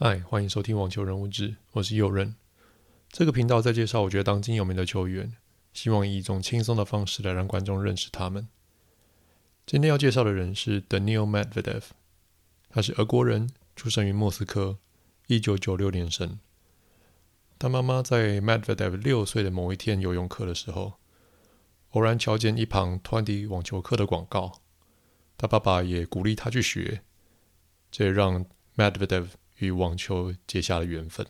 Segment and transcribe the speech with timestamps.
[0.00, 2.36] 嗨，欢迎收听网球人物志，我是右任。
[3.08, 5.32] 这个频道在介绍我觉得当今有名的球员，
[5.72, 8.46] 希望以一种轻松的方式来让观众认识他们。
[9.66, 11.82] 今天要介绍的人是 Daniil Medvedev，
[12.68, 14.78] 他是俄国人，出生于莫斯科，
[15.26, 16.38] 一九九六年生。
[17.58, 20.92] 他妈妈在 Medvedev 六岁的某一天游泳课的时候，
[21.90, 24.60] 偶然瞧见一旁 Twenty 网球课的广告，
[25.36, 27.02] 他爸爸也鼓励他去学，
[27.90, 28.46] 这也让
[28.76, 31.26] Medvedev 与网球结下了缘分。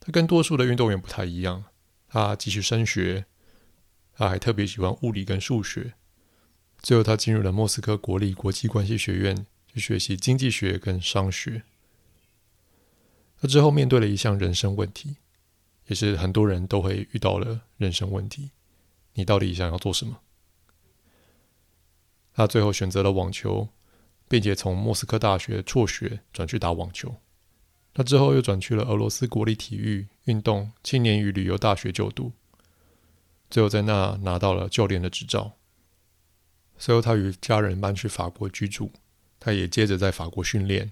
[0.00, 1.64] 他跟多数的运动员不太一样，
[2.08, 3.26] 他继续升学，
[4.14, 5.94] 他还特别喜欢物理跟数学。
[6.80, 11.64] 最后，他进入了莫斯科国立国际关系学院去学习经济学跟商学。
[13.40, 15.16] 他之后面对了一项人生问题，
[15.86, 18.52] 也是很多人都会遇到的人生问题：
[19.14, 20.20] 你到底想要做什么？
[22.32, 23.68] 他最后选择了网球。
[24.28, 27.16] 并且从莫斯科大学辍学转去打网球，
[27.94, 32.32] 他之后又转去了俄罗斯国立体育运动青年与旅游大学就读，
[33.50, 35.54] 最后在那拿到了教练的执照。
[36.76, 38.92] 随后他与家人搬去法国居住，
[39.40, 40.90] 他也接着在法国训练，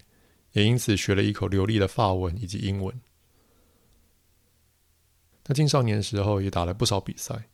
[0.52, 3.00] 也因此学了一口流利的法文以及英文。
[5.44, 7.44] 他青少年的时候也打了不少比赛，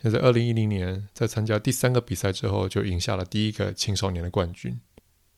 [0.00, 4.78] 现在二零一零年在参加第三个比赛之后，就赢下了第一个青少年的冠军。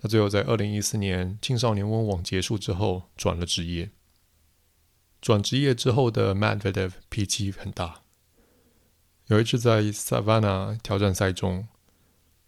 [0.05, 3.91] 他最后在二零一四年青少年温网结束之后转了职业。
[5.22, 8.02] 转职业之后的 Medvedev 脾气很大。
[9.28, 11.69] 有一次在 Savannah 挑战赛中，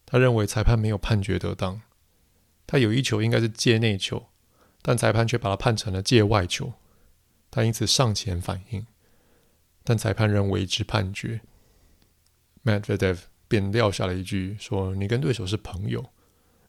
[0.05, 1.81] 他认为裁判没有判决得当，
[2.67, 4.27] 他有一球应该是界内球，
[4.83, 6.75] 但裁判却把他判成了界外球。
[7.51, 8.87] 他因此上前反应，
[9.83, 11.41] 但裁判仍维持判决。
[12.63, 16.11] Medvedev 便撂下了一句说：“你跟对手是朋友。”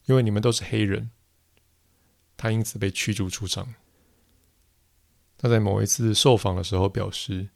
[0.08, 1.12] 因为你们都是黑人，
[2.36, 3.76] 他因此被驱逐出场。
[5.38, 7.50] 他在某一次受访的时候表示：“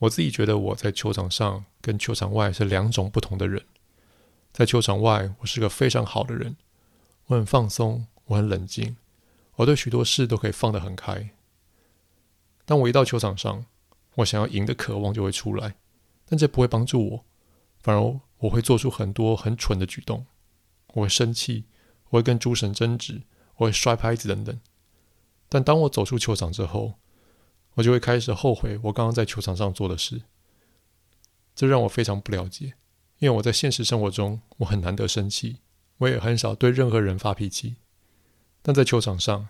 [0.00, 3.64] 我自己觉得我在球场上跟球场外是两种不同的人。
[4.52, 6.56] 在球场外，我是个非常好的人，
[7.26, 8.96] 我很放松，我很冷静，
[9.56, 11.30] 我对许多事都可以放得很开。
[12.66, 13.64] 当我一到球场上，
[14.16, 15.76] 我想要赢的渴望就会出来，
[16.26, 17.24] 但这不会帮助我，
[17.78, 20.26] 反而我会做出很多很蠢的举动。
[20.88, 21.64] 我会生气。”
[22.10, 23.22] 我会跟诸神争执，
[23.56, 24.60] 我会摔拍子等等。
[25.48, 26.94] 但当我走出球场之后，
[27.74, 30.22] 我就会开始后悔我刚刚在球场上做的事。
[31.54, 32.74] 这让我非常不了解，
[33.18, 35.58] 因为我在现实生活中我很难得生气，
[35.98, 37.76] 我也很少对任何人发脾气。
[38.62, 39.48] 但在球场上，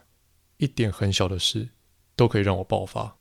[0.56, 1.70] 一点很小的事
[2.16, 3.16] 都可以让我爆发。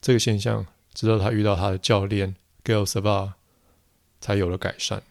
[0.00, 3.34] 这个现象，直到他遇到他的教练 Gil s a v a
[4.20, 5.02] 才有了改善。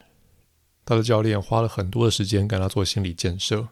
[0.89, 3.67] 他的教练花了很多的时间跟他做心理建设，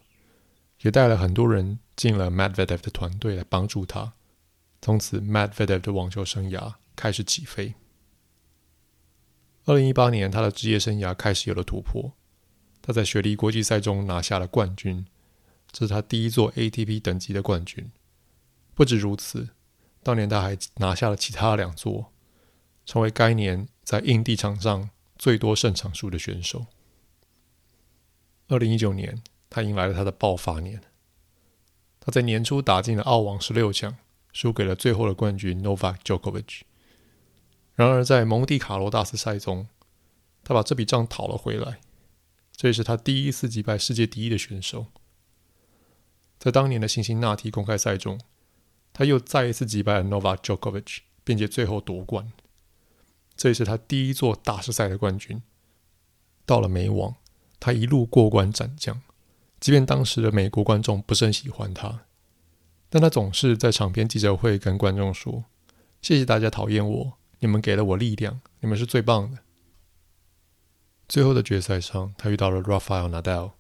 [0.82, 4.14] 也带了很多人进了 Medvedev 的团队来帮助他。
[4.84, 7.74] 从此，Medvedev 的网球生涯开始起飞。
[9.66, 12.14] 二零一八年，他的职业生涯开始有了突破。
[12.84, 15.04] 他在雪梨国际赛中拿下了冠军，
[15.72, 17.92] 这是他第一座 ATP 等级的冠军。
[18.76, 19.50] 不止如此，
[20.04, 22.14] 当年他还拿下了其他两座，
[22.86, 26.68] 成为该年在硬地场上最多胜场数的选手。
[28.50, 30.82] 二零一九年，他迎来了他的爆发年。
[32.00, 33.98] 他在年初打进了澳网十六强，
[34.32, 36.62] 输给了最后的冠军 Novak Djokovic。
[37.76, 39.68] 然而，在蒙地卡罗大师赛中，
[40.46, 41.82] 他把这笔账讨了回来。
[42.56, 44.88] 这也是他第一次击败世界第一的选手。
[46.40, 48.18] 在当年的辛辛那提公开赛中，
[48.94, 52.32] 他又再一次击败了 Novak Djokovic，并且最后夺冠。
[53.36, 55.44] 这也是他第一座大师赛的冠军。
[56.46, 57.18] 到了美网。
[57.60, 59.02] 他一路过关斩将，
[59.60, 62.06] 即便当时的美国观众不是很喜欢他，
[62.90, 65.46] 但他总是在场边记者会跟观众说
[66.02, 69.40] ：“谢谢大家讨厌我，你们给了我力量，你们是最棒的。”
[71.10, 73.54] 最后的决赛上，他遇到了 Rafael Nadal，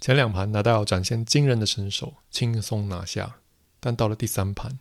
[0.00, 3.40] 前两盘 Nadal 展现惊人的身手，轻松拿下，
[3.80, 4.78] 但到了第三盘，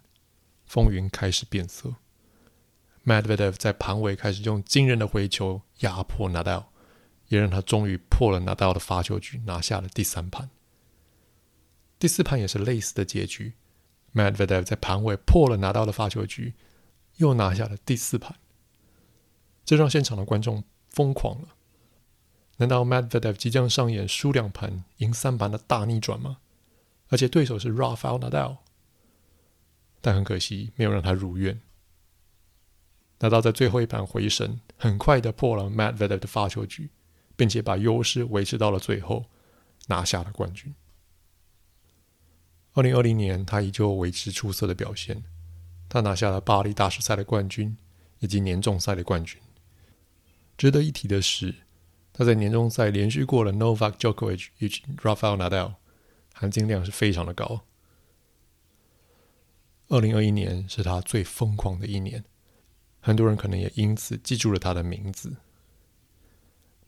[0.66, 1.96] 风云开始变色
[3.06, 6.66] ，Medvedev 在盘尾开始用惊人的回球压迫 Nadal。
[7.30, 10.50] 也让他终于破了纳达尔的发球局，拿下了第三盘。
[11.98, 13.54] 第四盘也是类似的结局
[14.14, 16.54] ，Medvedev 在盘尾破了纳达尔的发球局，
[17.18, 18.36] 又拿下了第四盘。
[19.64, 21.56] 这让现场的观众疯狂了。
[22.58, 26.40] 难道 Medvedev 即将上演输两盘赢三盘的大逆转吗？
[27.10, 28.58] 而且对手是 Rafael Nadal，
[30.00, 31.60] 但很可惜没有让他如愿。
[33.20, 36.90] 纳达尔在最后一盘回神，很快的破了 Medvedev 的发球局。
[37.40, 39.24] 并且把优势维持到了最后，
[39.88, 40.76] 拿下了冠军。
[42.74, 45.24] 二零二零年，他依旧维持出色的表现，
[45.88, 47.78] 他拿下了巴黎大师赛的冠军
[48.20, 49.40] 以及年终赛的冠军。
[50.58, 51.56] 值得一提的是，
[52.12, 55.76] 他在年终赛连续过了 Novak Djokovic 以及 Rafael Nadal，
[56.34, 57.62] 含金量是非常的高。
[59.88, 62.26] 二零二一年是他最疯狂的一年，
[63.00, 65.38] 很多人可能也因此记住了他的名字。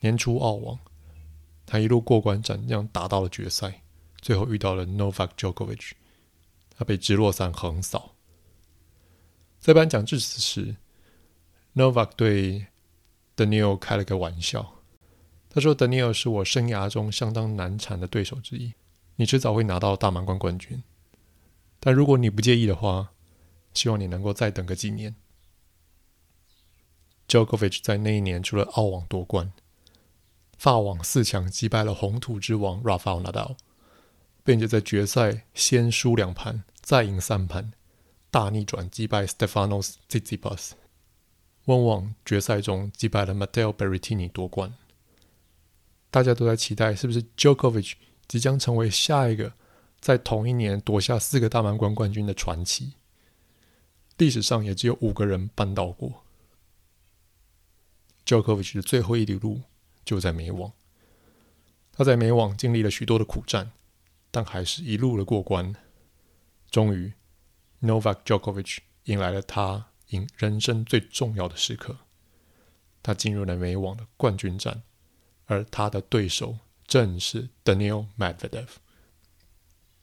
[0.02, 0.80] 年初澳网，
[1.66, 3.82] 他一路过关斩将打到了决赛。
[4.22, 5.94] 最后遇到了 Novak Djokovic，
[6.76, 8.14] 他被直落三横扫。
[9.60, 10.76] 在颁奖致辞时
[11.74, 12.68] ，Novak 对
[13.36, 14.84] Daniil 开了个玩笑，
[15.50, 18.74] 他说：“Daniil 是我生涯中相当难缠的对手之一，
[19.16, 20.84] 你迟早会拿到大满贯冠军。
[21.80, 23.12] 但如果你不介意的话，
[23.74, 25.16] 希望你能够再等个几年。
[27.28, 29.52] ”Djokovic 在那一年除了澳网夺冠，
[30.62, 33.56] 法网四强击败了红土之王 Rafael Nadal。
[34.44, 37.72] 并且在决赛先输两盘，再赢三盘，
[38.30, 40.74] 大逆转击败 Stefanos Tsitsipas。
[41.66, 44.76] 温网决赛中击败了 Matteo Berrettini 夺冠。
[46.12, 47.94] 大家都在期待，是不是 Djokovic
[48.28, 49.54] 即将成为下一个
[50.00, 52.94] 在同一年夺下四个大满贯冠军的传奇？
[54.20, 56.24] 历史上也只有五个人办到过。
[58.28, 59.62] Djokovic 的最后一里路
[60.04, 60.74] 就在美网，
[61.92, 63.72] 他在美网经历了许多的苦战。
[64.34, 65.76] 但还是一路的过关，
[66.70, 67.12] 终于
[67.82, 71.98] ，Novak Djokovic 迎来了他赢人生最重要的时刻。
[73.04, 74.84] 他进入了美网的冠军战，
[75.48, 78.70] 而他的对手正是 Daniil Medvedev。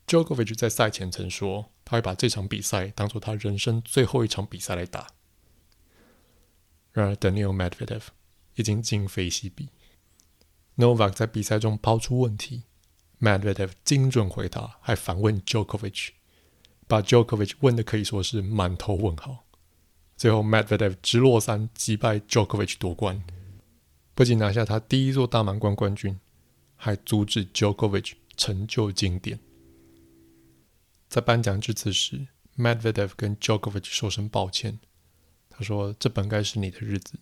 [0.07, 5.07] Djokovic 在赛前曾说，他会把这场比赛当做他人生最后一场比赛来打。
[6.93, 8.03] 然而，Daniil Medvedev
[8.57, 9.71] 已经今非昔比。
[10.79, 12.63] Novak 在比赛中抛出问题。
[13.21, 16.11] Medvedev 精准回答，还反问 Djokovic，
[16.87, 19.45] 把 Djokovic 问的可以说是满头问号。
[20.17, 23.25] 最后，Medvedev 直落三击败 Djokovic 夺冠，
[24.15, 26.21] 不仅拿下他第一座大满贯冠军，
[26.77, 29.41] 还阻止 Djokovic 成就经典。
[31.09, 34.79] 在颁奖致辞时，Medvedev 跟 Djokovic 说声抱歉，
[35.51, 37.15] 他说：“这本该是你的日子，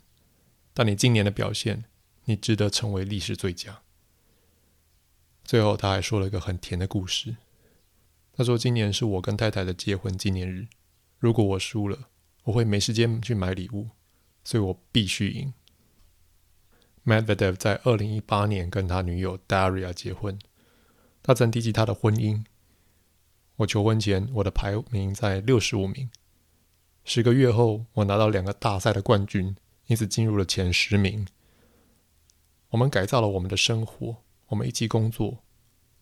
[0.74, 1.84] 但你今年的表现，
[2.26, 3.80] 你值得成为历史最佳。”
[5.42, 7.36] 最后，他还说了一个很甜的故事。
[8.32, 10.68] 他说：“今年是我跟太太的结婚纪念日，
[11.18, 12.08] 如果我输了，
[12.44, 13.88] 我会没时间去买礼物，
[14.44, 15.54] 所以我必须赢。”
[17.06, 20.38] Medvedev 在二零一八年跟他女友 Daria 结婚，
[21.22, 22.44] 他曾提及他的婚姻。
[23.58, 26.10] 我求婚前，我的排名在六十五名。
[27.04, 29.56] 十个月后，我拿到两个大赛的冠军，
[29.86, 31.26] 因此进入了前十名。
[32.76, 34.18] 我们改造了我们的生活。
[34.48, 35.42] 我们一起工作，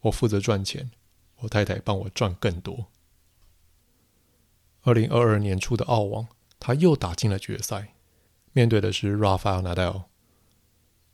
[0.00, 0.90] 我负责赚钱，
[1.36, 2.86] 我太太帮我赚更多。
[4.82, 6.26] 二零二二年初的澳网，
[6.58, 7.94] 他又打进了决赛，
[8.52, 10.06] 面对的是 Rafael Nadal。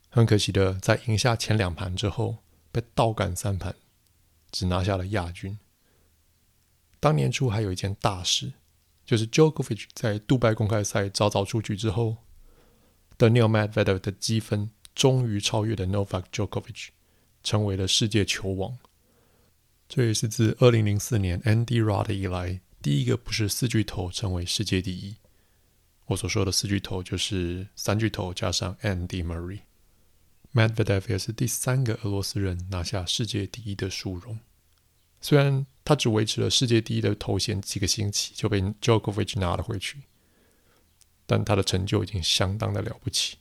[0.09, 2.39] 很可惜的，在赢下前两盘之后，
[2.73, 3.77] 被倒赶三盘，
[4.51, 5.59] 只拿下了亚军。
[6.99, 8.55] 当年初还有一件大事，
[9.05, 12.17] 就是 Djokovic 在杜拜公开赛早早出局之后
[13.19, 16.89] ，Daniil Medvedev 的积分终于超越了 Novak Djokovic。
[17.43, 18.77] 成为了世界球王，
[19.89, 25.17] 这也是自二零零四年 Andy Rod 以来第一个不是四巨头成为世界第一。
[26.09, 29.61] 我所说的四巨头就是三巨头加上 Andy Murray。
[30.53, 34.39] Medvedev 也是第三个俄罗斯人拿下世界第一的殊荣。
[35.23, 40.03] 虽然他只维持了世界第一的头衔几个星期就被 Djokovic 拿了回去，
[41.25, 43.39] 但他的成就已经相当的了不起。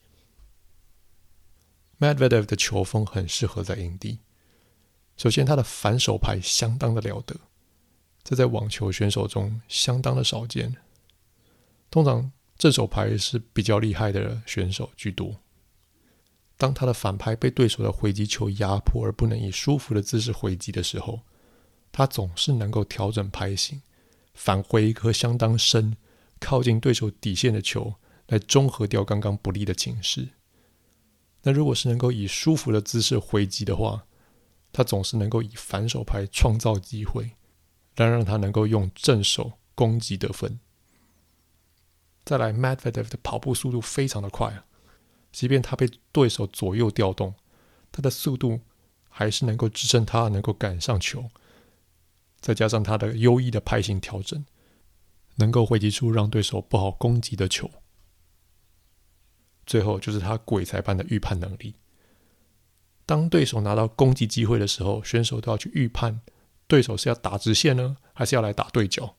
[2.00, 4.20] Medvedev 的球风很适合在营地。
[5.18, 7.36] 首先，他的反手拍相当的了得，
[8.24, 10.77] 这在网球选手中相当的少见。
[11.91, 15.36] 通常，正手拍是比较厉害的选手居多。
[16.56, 21.22] 当他的反拍被对手的回击球压迫而不能以舒服的姿势回击的时候，
[21.91, 23.82] 他总是能够调整拍型，
[24.34, 25.98] 返回一颗相当深、
[26.39, 27.96] 靠近对手底线的球，
[28.27, 30.29] 来中和掉刚刚不利的情势。
[31.43, 34.05] 那如果是能够以舒服的姿势回击的话，
[34.72, 37.31] 他总是能够以反手拍创造机会，
[37.96, 40.60] 来让他能够用正手攻击得分。
[42.25, 44.65] 再来，Medvedev 的跑步速度非常的快啊，
[45.31, 47.34] 即便他被对手左右调动，
[47.91, 48.60] 他的速度
[49.10, 51.29] 还是能够支撑他能够赶上球。
[52.39, 54.46] 再加上他的优异的拍型调整，
[55.38, 57.72] 能够回击出让对手不好攻击的球。
[59.70, 61.76] 最后就是他鬼才般的预判能力。
[63.06, 66.22] 当对手拿到攻击机会的时候，选手都要去预判
[66.66, 69.16] 对手是要打直线呢，还是要来打对角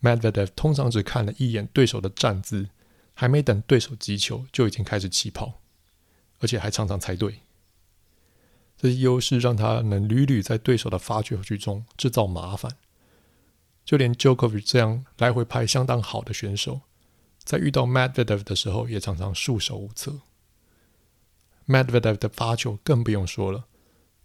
[0.00, 2.70] ？Medvedev 通常只看了一眼对手的站姿，
[3.12, 5.60] 还没等对手击球，就已经开始起跑，
[6.40, 7.40] 而且还常常猜对。
[8.78, 12.78] 这些优势让他能屡屡在对手的发球局中制造麻烦。
[13.84, 16.80] 就连 Jokovic 这样来回拍相当好的选手，
[17.44, 20.20] 在遇到 Medvedev 的时候，也常常束手无策。
[21.66, 23.66] Medvedev 的发球更不用说了，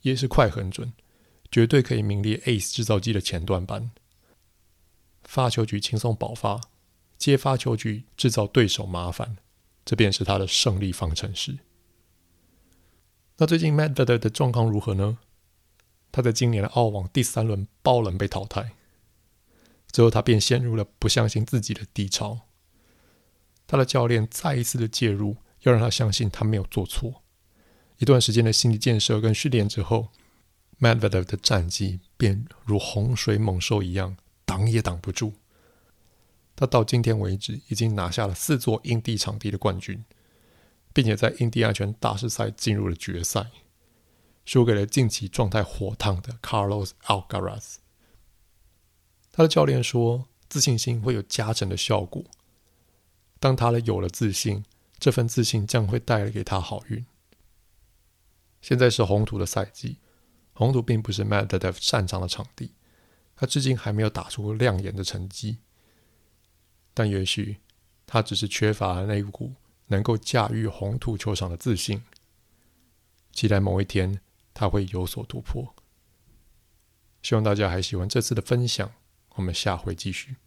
[0.02, 0.94] 也是快很准。
[1.50, 3.92] 绝对可以名列 Ace 制造机的前段班，
[5.24, 6.60] 发球局轻松爆发，
[7.18, 9.38] 接发球局制造对手麻烦，
[9.86, 11.60] 这便是他的胜利方程式。
[13.38, 15.20] 那最近 Medvedev 的状况如何呢？
[16.12, 18.74] 他在今年的澳网第三轮爆冷被淘汰，
[19.92, 22.47] 之后他便陷入了不相信自己的低潮。
[23.68, 27.22] 他的教练再一次的介入，要让他相信他没有做错。
[28.00, 30.08] 一段时间的心理建设跟训练之后。
[30.80, 35.34] Medvedev 的战绩便如洪水猛兽一样，挡也挡不住。
[36.56, 40.06] 他到今天为止已经拿下了四座硬地场地的冠军，
[40.94, 43.48] 并且在印第安全大师赛进入了决赛，
[44.46, 47.78] 输给了近期状态火烫的 Carlos Alcaraz。
[49.32, 52.24] 他的教练说，自信心会有加成的效果。
[53.40, 54.64] 当他有了自信，
[54.98, 57.06] 这份自信将会带给他好运。
[58.62, 59.98] 现在是红土的赛季。
[60.54, 62.74] 红土并不是 Medvedev 擅长的场地，
[63.36, 65.60] 他至今还没有打出亮眼的成绩。
[66.96, 67.58] 但也许
[68.08, 69.54] 他只是缺乏那一股
[69.86, 72.02] 能够驾驭红土球场的自信。
[73.32, 74.20] 期待某一天
[74.52, 75.76] 他会有所突破。
[77.22, 78.92] 希望大家还喜欢这次的分享，
[79.36, 80.38] 我们下回继续。